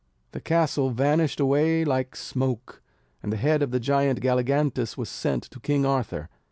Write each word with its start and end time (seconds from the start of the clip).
The 0.31 0.41
castle 0.41 0.89
vanished 0.89 1.39
away 1.39 1.85
like 1.85 2.15
smoke 2.15 2.81
and 3.21 3.31
the 3.31 3.37
head 3.37 3.61
of 3.61 3.69
the 3.69 3.79
giant 3.79 4.19
Galligantus 4.19 4.97
was 4.97 5.09
sent 5.09 5.43
to 5.43 5.59
King 5.59 5.85
Arthur. 5.85 6.27